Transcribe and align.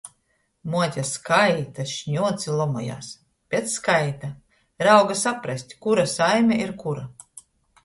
Muote 0.75 1.01
skaita, 1.09 1.85
šņuoc 1.91 2.45
i 2.47 2.55
lomojās. 2.61 3.11
Bet 3.55 3.71
skaita. 3.75 4.31
Rauga 4.89 5.21
saprast, 5.27 5.79
kura 5.87 6.09
saime 6.17 6.61
ir 6.67 6.77
kura. 6.85 7.09